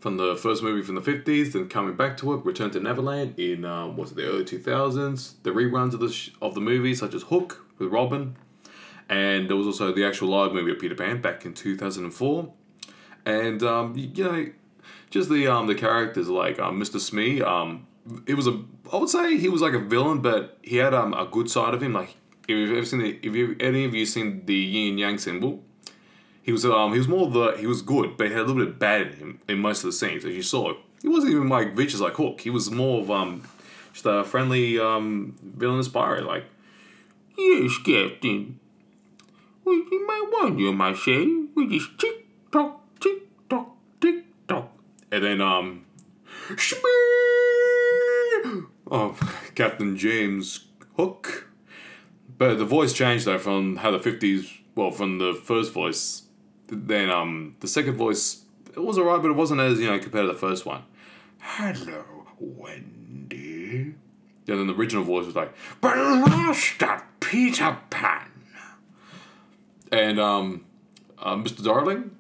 From 0.02 0.16
the 0.18 0.36
first 0.36 0.64
movie 0.64 0.82
from 0.82 0.96
the 0.96 1.02
fifties, 1.02 1.54
then 1.54 1.68
coming 1.70 1.96
back 1.96 2.18
to 2.18 2.34
it, 2.34 2.46
Return 2.46 2.72
to 2.72 2.80
Neverland 2.80 3.38
in 3.40 3.64
um, 3.66 3.96
was 3.96 4.12
it 4.12 4.16
the 4.16 4.26
early 4.26 4.46
two 4.46 4.60
thousands? 4.60 5.36
The 5.44 5.52
reruns 5.52 5.94
of 5.94 6.02
the 6.02 6.10
sh- 6.10 6.32
of 6.42 6.56
the 6.56 6.62
movies 6.62 7.00
such 7.00 7.14
as 7.14 7.24
Hook 7.24 7.66
with 7.78 7.92
Robin, 7.92 8.36
and 9.08 9.50
there 9.50 9.56
was 9.56 9.68
also 9.68 9.94
the 9.94 10.06
actual 10.06 10.30
live 10.30 10.54
movie 10.54 10.72
of 10.72 10.80
Peter 10.80 10.96
Pan 10.96 11.22
back 11.22 11.46
in 11.46 11.54
two 11.54 11.78
thousand 11.78 12.04
and 12.06 12.14
four, 12.14 12.54
and 13.26 13.62
um, 13.64 13.96
you, 13.96 14.24
know 14.24 14.48
just 15.10 15.30
the 15.30 15.48
um 15.48 15.68
the 15.68 15.76
characters 15.76 16.30
like 16.30 16.60
um, 16.60 16.80
Mr. 16.80 17.00
Smee. 17.00 17.42
Um, 17.42 17.88
it 18.26 18.36
was 18.36 18.48
a 18.48 18.64
I 18.92 18.98
would 18.98 19.10
say 19.10 19.38
he 19.38 19.50
was 19.50 19.62
like 19.62 19.74
a 19.74 19.80
villain, 19.80 20.22
but 20.22 20.58
he 20.62 20.78
had 20.78 20.94
um 20.94 21.14
a 21.14 21.26
good 21.26 21.50
side 21.50 21.74
of 21.74 21.82
him. 21.82 21.94
Like 21.94 22.16
if 22.44 22.50
you've 22.50 22.72
ever 22.72 22.86
seen 22.86 23.00
the, 23.00 23.20
if 23.22 23.36
you 23.36 23.56
any 23.60 23.86
of 23.86 23.94
you 23.94 24.06
seen 24.06 24.46
the 24.46 24.56
Yin 24.56 24.98
Yang 24.98 25.18
symbol, 25.20 25.64
he 26.42 26.52
was 26.52 26.66
um 26.66 26.94
he 26.94 26.98
was 26.98 27.08
more 27.08 27.30
the 27.30 27.58
he 27.58 27.68
was 27.68 27.82
good, 27.82 28.18
but 28.18 28.28
he 28.28 28.34
had 28.34 28.42
a 28.42 28.46
little 28.46 28.64
bit 28.64 28.74
of 28.74 28.80
bad 28.80 29.08
in 29.08 29.14
him 29.14 29.42
in 29.48 29.60
most 29.60 29.80
of 29.80 29.86
the 29.88 29.94
scenes. 29.94 30.26
As 30.26 30.34
you 30.34 30.44
saw, 30.44 30.74
he 31.02 31.08
wasn't 31.08 31.34
even 31.34 31.50
like 31.50 31.76
vicious 31.76 32.00
like 32.00 32.14
Hook. 32.14 32.42
He 32.42 32.50
was 32.50 32.72
more 32.72 33.02
of 33.02 33.12
um 33.12 33.44
just 33.94 34.06
a 34.06 34.24
friendly 34.24 34.80
um 34.80 35.36
villainous 35.42 35.88
pirate. 35.88 36.26
Like 36.26 36.46
Yes, 37.40 37.78
Captain. 37.78 38.60
Warn 40.40 40.58
you, 40.58 40.74
my 40.74 40.94
say. 40.94 41.26
We 41.56 41.68
just 41.68 41.98
tick 42.00 42.26
tock, 42.52 42.79
tick 43.00 43.24
tock, 43.50 43.76
tick 44.02 44.26
tock. 44.48 44.72
and 45.12 45.24
then 45.24 45.42
um. 45.42 45.86
Oh, 48.92 49.16
Captain 49.56 49.96
James 49.98 50.66
Hook. 50.98 51.48
But 52.38 52.58
the 52.58 52.66
voice 52.66 52.94
changed 52.94 53.26
though 53.26 53.38
from 53.38 53.78
how 53.78 53.92
the 53.92 54.00
fifties. 54.00 54.52
Well, 54.76 54.92
from 54.92 55.20
the 55.20 55.34
first 55.34 55.74
voice, 55.74 56.24
then 56.68 57.10
um 57.10 57.56
the 57.60 57.68
second 57.68 57.96
voice 57.96 58.46
it 58.76 58.80
was 58.80 58.98
alright, 58.98 59.22
but 59.22 59.30
it 59.30 59.36
wasn't 59.36 59.62
as 59.62 59.80
you 59.80 59.88
know 59.88 60.00
compared 60.00 60.26
to 60.28 60.34
the 60.34 60.40
first 60.40 60.66
one. 60.66 60.84
Hello, 61.40 62.28
Wendy. 62.40 63.96
Yeah, 64.46 64.56
then 64.56 64.68
the 64.68 64.74
original 64.74 65.04
voice 65.04 65.26
was 65.26 65.36
like, 65.36 65.54
Blaster 65.82 67.04
Peter 67.20 67.78
Pan. 67.90 68.32
And 69.92 70.20
um, 70.20 70.66
uh, 71.18 71.36
Mr. 71.36 71.64
Darling, 71.64 72.12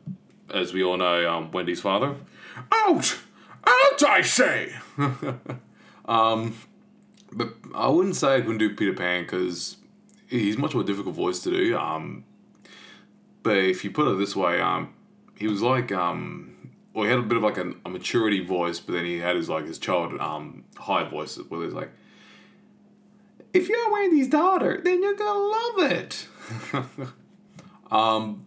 as 0.52 0.74
we 0.74 0.84
all 0.84 0.98
know, 0.98 1.30
um, 1.32 1.52
Wendy's 1.52 1.82
father. 1.82 2.16
Out! 2.72 3.18
Out, 3.66 4.04
I 4.04 4.22
say! 4.22 4.74
um, 6.06 6.56
but 7.32 7.54
I 7.76 7.88
wouldn't 7.88 8.16
say 8.16 8.36
I 8.36 8.42
couldn't 8.42 8.58
do 8.58 8.76
Peter 8.76 8.94
Pan 8.94 9.24
because 9.24 9.78
he's 10.28 10.58
much 10.58 10.74
more 10.74 10.84
difficult 10.84 11.16
voice 11.16 11.40
to 11.44 11.52
do. 11.52 11.78
Um, 11.78 12.24
but 13.44 13.58
if 13.58 13.84
you 13.84 13.92
put 13.92 14.08
it 14.08 14.18
this 14.18 14.36
way, 14.36 14.60
um, 14.60 14.94
he 15.36 15.48
was 15.48 15.62
like 15.62 15.92
um, 15.92 16.72
well, 16.94 17.06
he 17.06 17.12
had 17.12 17.20
a 17.20 17.24
bit 17.24 17.38
of 17.38 17.44
like 17.44 17.58
a, 17.58 17.90
maturity 17.90 18.44
voice, 18.44 18.80
but 18.80 18.94
then 18.94 19.06
he 19.06 19.20
had 19.20 19.36
his 19.36 19.50
like 19.50 19.66
his 19.66 19.78
child 19.78 20.20
um 20.20 20.64
high 20.78 21.04
voice 21.04 21.38
where 21.38 21.64
he's 21.64 21.74
like, 21.74 21.92
if 23.54 23.70
you're 23.70 23.92
Wendy's 23.92 24.28
daughter, 24.28 24.82
then 24.84 25.02
you're 25.02 25.16
gonna 25.16 25.40
love 25.40 25.92
it. 25.92 26.28
um, 27.92 28.46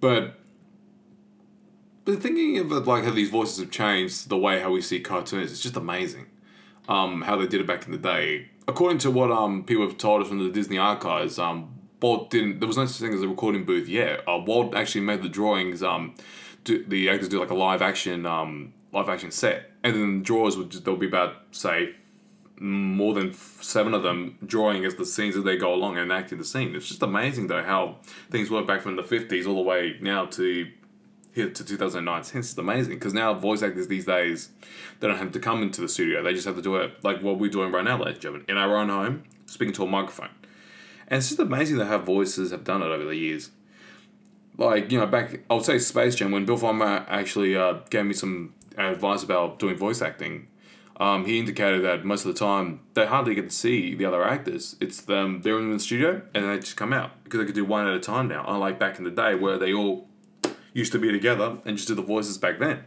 but 0.00 0.38
but 2.04 2.22
thinking 2.22 2.58
of 2.58 2.72
it, 2.72 2.86
like 2.86 3.04
how 3.04 3.10
these 3.10 3.30
voices 3.30 3.58
have 3.58 3.70
changed 3.70 4.28
the 4.28 4.36
way 4.36 4.60
how 4.60 4.70
we 4.70 4.80
see 4.80 5.00
cartoons, 5.00 5.50
it's 5.52 5.60
just 5.60 5.76
amazing. 5.76 6.26
Um, 6.88 7.22
how 7.22 7.36
they 7.36 7.46
did 7.46 7.60
it 7.60 7.66
back 7.66 7.86
in 7.86 7.92
the 7.92 7.98
day. 7.98 8.48
According 8.66 8.98
to 8.98 9.10
what 9.10 9.30
um 9.30 9.64
people 9.64 9.86
have 9.86 9.98
told 9.98 10.22
us 10.22 10.28
from 10.28 10.42
the 10.42 10.50
Disney 10.50 10.78
archives, 10.78 11.38
um 11.38 11.74
Walt 12.00 12.30
didn't. 12.30 12.58
There 12.58 12.66
was 12.66 12.76
no 12.76 12.86
such 12.86 13.00
thing 13.00 13.14
as 13.14 13.22
a 13.22 13.28
recording 13.28 13.64
booth 13.64 13.88
yet. 13.88 14.20
Uh, 14.28 14.38
Walt 14.44 14.74
actually 14.74 15.02
made 15.02 15.22
the 15.22 15.28
drawings. 15.28 15.82
Um, 15.82 16.14
do, 16.64 16.84
the 16.84 17.08
actors 17.08 17.28
do 17.28 17.38
like 17.38 17.50
a 17.50 17.54
live 17.54 17.82
action 17.82 18.26
um 18.26 18.74
live 18.92 19.08
action 19.08 19.30
set, 19.30 19.70
and 19.84 19.94
then 19.94 20.18
the 20.18 20.24
drawers 20.24 20.56
would 20.56 20.70
just, 20.70 20.84
there'll 20.84 20.98
be 20.98 21.06
about 21.06 21.36
say 21.52 21.94
more 22.58 23.14
than 23.14 23.32
seven 23.32 23.94
of 23.94 24.02
them 24.02 24.38
drawing 24.46 24.84
as 24.84 24.94
the 24.94 25.06
scenes 25.06 25.36
as 25.36 25.42
they 25.42 25.56
go 25.56 25.74
along 25.74 25.98
and 25.98 26.12
acting 26.12 26.38
the 26.38 26.44
scene. 26.44 26.74
It's 26.74 26.88
just 26.88 27.02
amazing 27.02 27.48
though 27.48 27.62
how 27.62 27.96
things 28.30 28.50
work 28.50 28.66
back 28.66 28.82
from 28.82 28.96
the 28.96 29.02
fifties 29.02 29.46
all 29.46 29.56
the 29.56 29.62
way 29.62 29.96
now 30.00 30.26
to 30.26 30.68
here 31.32 31.48
to 31.48 31.64
2009. 31.64 32.14
Hence, 32.16 32.34
it's 32.34 32.58
amazing 32.58 32.94
because 32.94 33.14
now 33.14 33.34
voice 33.34 33.62
actors 33.62 33.88
these 33.88 34.04
days 34.04 34.50
they 35.00 35.08
don't 35.08 35.18
have 35.18 35.32
to 35.32 35.40
come 35.40 35.62
into 35.62 35.80
the 35.80 35.88
studio. 35.88 36.22
They 36.22 36.34
just 36.34 36.46
have 36.46 36.56
to 36.56 36.62
do 36.62 36.76
it 36.76 37.02
like 37.02 37.22
what 37.22 37.38
we're 37.38 37.50
doing 37.50 37.72
right 37.72 37.84
now, 37.84 37.98
ladies 37.98 38.14
and 38.14 38.22
gentlemen, 38.22 38.46
in 38.48 38.56
our 38.56 38.76
own 38.76 38.88
home, 38.88 39.24
speaking 39.46 39.74
to 39.74 39.84
a 39.84 39.86
microphone. 39.86 40.30
And 41.08 41.18
it's 41.18 41.28
just 41.28 41.40
amazing 41.40 41.78
that 41.78 41.86
how 41.86 41.98
voices 41.98 42.50
have 42.50 42.64
done 42.64 42.82
it 42.82 42.86
over 42.86 43.04
the 43.04 43.16
years. 43.16 43.50
Like, 44.58 44.92
you 44.92 45.00
know, 45.00 45.06
back, 45.06 45.40
I 45.50 45.54
would 45.54 45.64
say 45.64 45.78
Space 45.78 46.14
Jam, 46.14 46.30
when 46.30 46.44
Bill 46.44 46.58
Farmer 46.58 47.06
actually 47.08 47.56
uh, 47.56 47.80
gave 47.90 48.04
me 48.04 48.14
some 48.14 48.54
advice 48.76 49.22
about 49.22 49.58
doing 49.58 49.76
voice 49.76 50.02
acting, 50.02 50.48
um, 50.98 51.24
he 51.24 51.38
indicated 51.38 51.82
that 51.84 52.04
most 52.04 52.26
of 52.26 52.32
the 52.32 52.38
time 52.38 52.80
they 52.94 53.06
hardly 53.06 53.34
get 53.34 53.48
to 53.48 53.56
see 53.56 53.94
the 53.94 54.04
other 54.04 54.22
actors. 54.22 54.76
It's 54.80 55.00
them, 55.00 55.40
they're 55.42 55.58
in 55.58 55.72
the 55.72 55.80
studio 55.80 56.22
and 56.34 56.44
they 56.44 56.58
just 56.58 56.76
come 56.76 56.92
out 56.92 57.24
because 57.24 57.40
they 57.40 57.46
could 57.46 57.54
do 57.54 57.64
one 57.64 57.86
at 57.86 57.94
a 57.94 58.00
time 58.00 58.28
now. 58.28 58.44
Unlike 58.46 58.78
back 58.78 58.98
in 58.98 59.04
the 59.04 59.10
day 59.10 59.34
where 59.34 59.58
they 59.58 59.72
all 59.72 60.06
used 60.72 60.92
to 60.92 60.98
be 60.98 61.10
together 61.10 61.58
and 61.64 61.76
just 61.76 61.88
do 61.88 61.94
the 61.94 62.02
voices 62.02 62.38
back 62.38 62.58
then. 62.58 62.84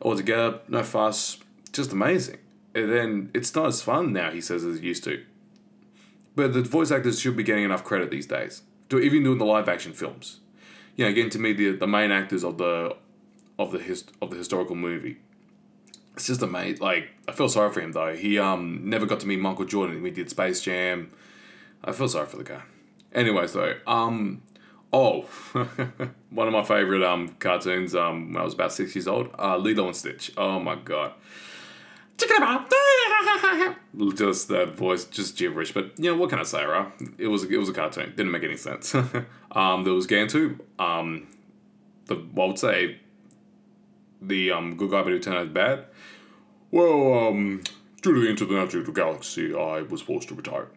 All 0.00 0.16
together, 0.16 0.60
no 0.68 0.82
fuss, 0.82 1.38
just 1.72 1.92
amazing. 1.92 2.38
And 2.74 2.92
then 2.92 3.30
it's 3.34 3.54
not 3.54 3.66
as 3.66 3.82
fun 3.82 4.12
now, 4.12 4.30
he 4.30 4.40
says, 4.40 4.64
as 4.64 4.76
it 4.76 4.82
used 4.82 5.04
to. 5.04 5.24
But 6.36 6.52
the 6.52 6.62
voice 6.62 6.90
actors 6.90 7.18
should 7.18 7.36
be 7.36 7.42
getting 7.42 7.64
enough 7.64 7.82
credit 7.82 8.10
these 8.10 8.26
days. 8.26 8.62
To 8.90 9.00
even 9.00 9.24
doing 9.24 9.38
the 9.38 9.44
live 9.44 9.68
action 9.68 9.92
films. 9.92 10.40
You 10.96 11.04
know, 11.04 11.12
getting 11.12 11.30
to 11.30 11.38
meet 11.38 11.56
the, 11.56 11.72
the 11.72 11.86
main 11.86 12.10
actors 12.10 12.44
of 12.44 12.58
the 12.58 12.96
of 13.58 13.72
the 13.72 13.78
hist- 13.78 14.12
of 14.22 14.30
the 14.30 14.36
historical 14.36 14.76
movie. 14.76 15.18
It's 16.14 16.26
just 16.26 16.42
amazing. 16.42 16.80
Like 16.80 17.10
I 17.26 17.32
feel 17.32 17.48
sorry 17.48 17.72
for 17.72 17.80
him 17.80 17.92
though. 17.92 18.14
He 18.14 18.38
um 18.38 18.82
never 18.84 19.06
got 19.06 19.20
to 19.20 19.26
meet 19.26 19.40
Michael 19.40 19.64
Jordan. 19.64 20.02
We 20.02 20.10
did 20.10 20.30
Space 20.30 20.60
Jam. 20.60 21.10
I 21.84 21.92
feel 21.92 22.08
sorry 22.08 22.26
for 22.26 22.36
the 22.36 22.44
guy. 22.44 22.62
Anyways 23.12 23.52
though, 23.52 23.74
um 23.86 24.42
oh 24.92 25.22
one 26.30 26.46
of 26.46 26.52
my 26.52 26.62
favorite 26.62 27.02
um 27.02 27.28
cartoons 27.38 27.94
um 27.94 28.32
when 28.32 28.40
I 28.40 28.44
was 28.44 28.54
about 28.54 28.72
six 28.72 28.94
years 28.94 29.08
old, 29.08 29.30
uh 29.38 29.56
Lilo 29.56 29.86
and 29.86 29.96
Stitch. 29.96 30.32
Oh 30.36 30.58
my 30.60 30.76
god. 30.76 31.12
Just 34.16 34.48
that 34.48 34.74
voice, 34.76 35.04
just 35.04 35.36
gibberish. 35.36 35.72
But 35.72 35.92
you 35.98 36.10
know 36.10 36.16
what 36.16 36.30
can 36.30 36.40
I 36.40 36.42
say, 36.42 36.64
right? 36.64 36.90
It 37.16 37.28
was 37.28 37.44
it 37.44 37.56
was 37.56 37.68
a 37.68 37.72
cartoon. 37.72 38.12
Didn't 38.16 38.32
make 38.32 38.42
any 38.42 38.56
sense. 38.56 38.94
um, 39.52 39.84
there 39.84 39.92
was 39.92 40.06
Gantu. 40.06 40.58
Um, 40.78 41.28
the 42.06 42.16
what 42.16 42.44
I 42.44 42.46
would 42.48 42.58
say 42.58 43.00
the 44.20 44.50
um 44.50 44.76
good 44.76 44.90
guy 44.90 45.02
but 45.02 45.12
who 45.12 45.18
turned 45.18 45.36
out 45.36 45.54
bad. 45.54 45.84
Well, 46.70 47.28
um, 47.28 47.62
due 48.02 48.14
to 48.14 48.20
the 48.20 48.26
interdimensional 48.26 48.94
galaxy, 48.94 49.54
I 49.54 49.82
was 49.82 50.02
forced 50.02 50.28
to 50.28 50.34
retire. 50.34 50.68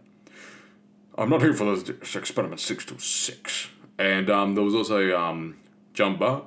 I'm 1.18 1.30
not 1.30 1.42
here 1.42 1.54
for 1.54 1.66
those 1.66 1.90
experiment 2.16 2.62
six 2.62 2.86
to 2.86 3.00
six. 3.00 3.70
And 4.02 4.32
um, 4.32 4.56
there 4.56 4.64
was 4.64 4.74
also 4.74 5.16
um 5.16 5.58
Jumba. 5.94 6.46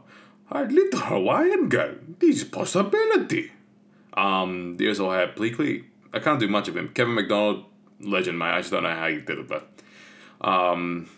A 0.51 0.65
little 0.65 1.01
Hawaiian 1.01 1.69
girl. 1.69 1.95
This 2.19 2.43
possibility. 2.43 3.53
Um, 4.15 4.75
they 4.75 4.89
also 4.89 5.11
had 5.11 5.37
Pleakley. 5.37 5.85
I 6.13 6.19
can't 6.19 6.41
do 6.41 6.49
much 6.49 6.69
of 6.69 6.77
him. 6.77 6.89
Kevin 6.89 7.15
McDonald, 7.15 7.65
legend, 8.01 8.39
mate. 8.39 8.55
I 8.57 8.59
just 8.59 8.73
don't 8.73 8.83
know 8.83 8.95
how 8.95 9.09
he 9.09 9.21
did 9.21 9.39
it, 9.39 9.49
but 9.49 9.71
um, 10.41 11.09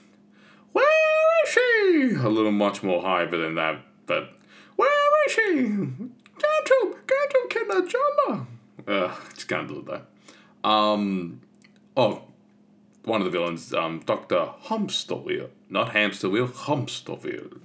where 0.73 1.45
is 1.45 1.53
she? 1.53 2.15
A 2.19 2.29
little 2.29 2.53
much 2.53 2.83
more 2.83 3.03
hyper 3.03 3.37
than 3.37 3.55
that, 3.57 3.81
but 4.07 4.33
where 4.77 5.27
is 5.27 5.33
she? 5.33 5.43
Get 5.43 6.67
to, 6.67 6.97
get 7.07 7.31
to, 7.31 7.47
kid 7.51 7.69
that 7.69 7.89
jumper. 7.89 8.47
Ugh, 8.87 9.19
just 9.35 9.49
can't 9.49 9.69
do 9.69 9.85
that. 9.89 10.69
Um, 10.69 11.41
oh, 11.97 12.23
one 13.05 13.21
of 13.21 13.25
the 13.25 13.31
villains, 13.31 13.73
um, 13.75 14.03
Doctor 14.07 14.51
Hamsterwheel, 14.65 15.51
not 15.69 15.93
Hamsterwheel, 15.93 16.49
Hamsterwheel. 16.49 17.61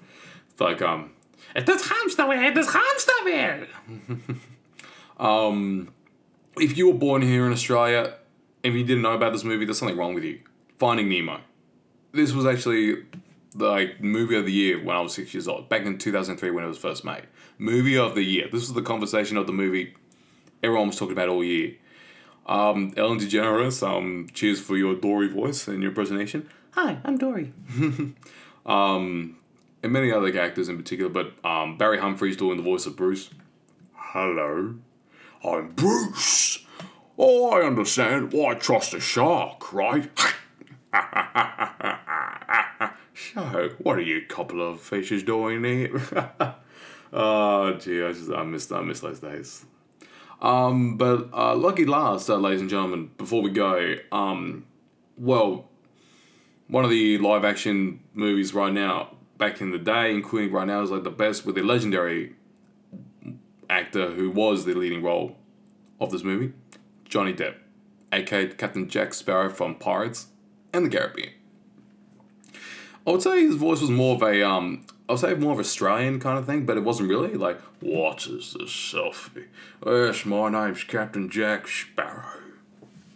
It's 0.49 0.61
like 0.61 0.81
um, 0.81 1.11
It 1.55 1.67
is 1.67 1.83
Hamsterwheel, 1.83 2.51
it 2.51 2.57
is 2.57 2.67
Hamsterwheel. 2.67 3.67
Um, 5.19 5.93
if 6.57 6.75
you 6.75 6.87
were 6.87 6.97
born 6.97 7.21
here 7.21 7.45
in 7.45 7.51
Australia, 7.51 8.15
if 8.63 8.73
you 8.73 8.83
didn't 8.83 9.03
know 9.03 9.13
about 9.13 9.33
this 9.33 9.43
movie, 9.43 9.65
there's 9.65 9.77
something 9.77 9.95
wrong 9.95 10.15
with 10.15 10.23
you. 10.23 10.39
Finding 10.79 11.09
Nemo. 11.09 11.41
This 12.11 12.33
was 12.33 12.47
actually 12.47 13.03
the 13.53 13.67
like, 13.67 14.01
movie 14.01 14.35
of 14.35 14.45
the 14.45 14.51
year 14.51 14.83
when 14.83 14.95
I 14.95 14.99
was 14.99 15.13
six 15.13 15.31
years 15.31 15.47
old, 15.47 15.69
back 15.69 15.85
in 15.85 15.99
2003 15.99 16.49
when 16.49 16.63
it 16.63 16.67
was 16.67 16.79
first 16.79 17.05
made. 17.05 17.27
Movie 17.59 17.99
of 17.99 18.15
the 18.15 18.23
year. 18.23 18.45
This 18.45 18.61
was 18.61 18.73
the 18.73 18.81
conversation 18.81 19.37
of 19.37 19.45
the 19.45 19.53
movie 19.53 19.93
everyone 20.63 20.87
was 20.87 20.97
talking 20.97 21.13
about 21.13 21.29
all 21.29 21.43
year. 21.43 21.75
Um, 22.45 22.93
Ellen 22.97 23.19
DeGeneres, 23.19 23.87
um, 23.87 24.27
cheers 24.33 24.59
for 24.59 24.77
your 24.77 24.95
Dory 24.95 25.27
voice 25.27 25.67
and 25.67 25.81
your 25.81 25.91
impersonation. 25.91 26.49
Hi, 26.71 26.97
I'm 27.03 27.17
Dory. 27.17 27.53
Um, 28.63 29.37
and 29.81 29.91
many 29.91 30.11
other 30.11 30.39
actors 30.39 30.69
in 30.69 30.77
particular, 30.77 31.09
but 31.09 31.33
um, 31.43 31.79
Barry 31.79 31.97
Humphries 31.97 32.37
doing 32.37 32.57
the 32.57 32.63
voice 32.63 32.85
of 32.85 32.95
Bruce. 32.95 33.31
Hello, 33.95 34.75
I'm 35.43 35.71
Bruce. 35.71 36.63
Oh, 37.17 37.49
I 37.49 37.65
understand. 37.65 38.31
Why 38.31 38.53
trust 38.53 38.93
a 38.93 38.99
shark, 38.99 39.73
right? 39.73 40.11
so, 43.15 43.71
what 43.79 43.97
are 43.97 44.01
you 44.01 44.27
couple 44.27 44.61
of 44.61 44.79
fishes 44.79 45.23
doing 45.23 45.63
here? 45.63 45.99
oh, 47.11 47.73
gee, 47.79 48.03
I 48.03 48.11
just 48.11 48.29
I 48.29 48.43
miss 48.43 48.71
I 48.71 48.81
miss 48.81 48.99
those 48.99 49.21
days. 49.21 49.65
Um, 50.39 50.97
but 50.97 51.29
uh, 51.33 51.55
lucky 51.55 51.85
last, 51.85 52.29
uh, 52.29 52.37
ladies 52.37 52.61
and 52.61 52.69
gentlemen. 52.69 53.09
Before 53.17 53.41
we 53.41 53.49
go, 53.49 53.95
um, 54.11 54.67
well, 55.17 55.70
one 56.71 56.85
of 56.85 56.89
the 56.89 57.17
live 57.17 57.43
action 57.43 57.99
movies 58.13 58.53
right 58.53 58.71
now, 58.71 59.09
back 59.37 59.59
in 59.59 59.71
the 59.71 59.77
day, 59.77 60.11
including 60.11 60.53
right 60.53 60.65
now, 60.65 60.81
is 60.81 60.89
like 60.89 61.03
the 61.03 61.11
best 61.11 61.45
with 61.45 61.55
the 61.55 61.61
legendary 61.61 62.33
actor 63.69 64.11
who 64.11 64.31
was 64.31 64.63
the 64.63 64.73
leading 64.73 65.03
role 65.03 65.35
of 65.99 66.11
this 66.11 66.23
movie, 66.23 66.53
Johnny 67.03 67.33
Depp, 67.33 67.55
aka 68.13 68.47
Captain 68.47 68.87
Jack 68.87 69.13
Sparrow 69.13 69.49
from 69.49 69.75
Pirates 69.75 70.27
and 70.71 70.85
the 70.85 70.89
Caribbean. 70.89 71.31
I 73.05 73.11
would 73.11 73.21
say 73.21 73.41
his 73.41 73.55
voice 73.55 73.81
was 73.81 73.89
more 73.89 74.15
of 74.15 74.23
a 74.23 74.41
um, 74.41 74.85
I 75.09 75.13
would 75.13 75.19
say 75.19 75.33
more 75.33 75.51
of 75.51 75.59
Australian 75.59 76.21
kind 76.21 76.39
of 76.39 76.45
thing, 76.45 76.65
but 76.65 76.77
it 76.77 76.85
wasn't 76.85 77.09
really 77.09 77.33
like 77.33 77.59
what 77.81 78.27
is 78.27 78.55
this 78.57 78.71
selfie? 78.71 79.47
Yes, 79.85 80.25
my 80.25 80.47
name's 80.47 80.85
Captain 80.85 81.29
Jack 81.29 81.67
Sparrow. 81.67 82.39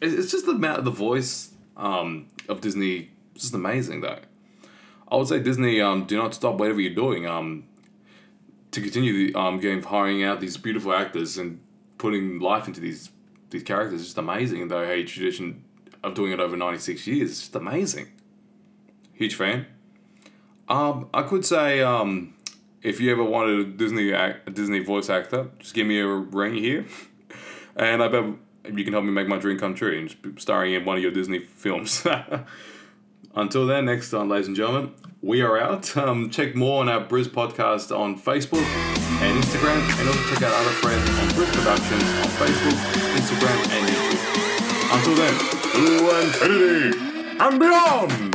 It's 0.01 0.29
just 0.29 0.45
the 0.45 0.53
the 0.81 0.91
voice 0.91 1.51
um, 1.77 2.27
of 2.49 2.59
Disney, 2.59 3.11
it's 3.35 3.43
just 3.43 3.53
amazing 3.53 4.01
though. 4.01 4.19
I 5.07 5.17
would 5.17 5.27
say 5.27 5.39
Disney, 5.39 5.81
um, 5.81 6.05
do 6.05 6.17
not 6.17 6.33
stop 6.33 6.55
whatever 6.55 6.81
you're 6.81 6.95
doing. 6.95 7.27
Um, 7.27 7.65
to 8.71 8.81
continue 8.81 9.31
the, 9.31 9.39
um, 9.39 9.59
getting 9.59 9.81
hiring 9.81 10.23
out 10.23 10.41
these 10.41 10.57
beautiful 10.57 10.93
actors 10.93 11.37
and 11.37 11.61
putting 11.97 12.39
life 12.39 12.67
into 12.67 12.81
these 12.81 13.09
these 13.49 13.63
characters 13.63 14.01
is 14.01 14.07
just 14.07 14.17
amazing. 14.17 14.67
Though 14.67 14.83
a 14.83 15.03
tradition 15.03 15.63
of 16.03 16.13
doing 16.13 16.31
it 16.31 16.39
over 16.39 16.57
ninety 16.57 16.79
six 16.79 17.07
years, 17.07 17.31
it's 17.31 17.39
just 17.39 17.55
amazing. 17.55 18.07
Huge 19.13 19.35
fan. 19.35 19.65
Um, 20.67 21.09
I 21.13 21.21
could 21.21 21.45
say 21.45 21.81
um, 21.81 22.33
if 22.81 22.99
you 22.99 23.11
ever 23.11 23.23
wanted 23.23 23.59
a 23.59 23.63
Disney 23.63 24.13
act, 24.13 24.47
a 24.49 24.51
Disney 24.51 24.79
voice 24.79 25.09
actor, 25.09 25.49
just 25.59 25.73
give 25.73 25.87
me 25.87 25.99
a 25.99 26.07
ring 26.07 26.55
here, 26.55 26.85
and 27.75 28.03
I 28.03 28.07
bet 28.09 28.25
you 28.73 28.83
can 28.83 28.93
help 28.93 29.05
me 29.05 29.11
make 29.11 29.27
my 29.27 29.37
dream 29.37 29.57
come 29.57 29.73
true 29.73 29.97
and 29.97 30.09
just 30.09 30.41
starring 30.41 30.73
in 30.73 30.83
one 30.83 30.97
of 30.97 31.03
your 31.03 31.11
Disney 31.11 31.39
films. 31.39 32.05
Until 33.35 33.67
then, 33.67 33.85
next 33.85 34.11
time, 34.11 34.29
ladies 34.29 34.47
and 34.47 34.55
gentlemen, 34.55 34.93
we 35.21 35.41
are 35.41 35.57
out. 35.57 35.95
Um, 35.97 36.29
check 36.29 36.55
more 36.55 36.81
on 36.81 36.87
our 36.87 37.03
Briz 37.03 37.27
podcast 37.27 37.97
on 37.97 38.17
Facebook 38.17 38.63
and 38.63 39.43
Instagram, 39.43 39.81
and 39.99 40.07
also 40.07 40.21
check 40.33 40.43
out 40.43 40.53
other 40.53 40.69
friends 40.69 41.09
on 41.09 41.27
Briz 41.29 41.51
Productions 41.53 42.03
on 42.03 42.29
Facebook, 42.39 42.77
Instagram, 43.17 43.57
and 43.71 43.89
YouTube. 43.89 44.35
Until 44.93 45.15
then, 45.15 45.33
infinity 46.23 46.97
and 47.39 47.59
beyond! 47.59 48.34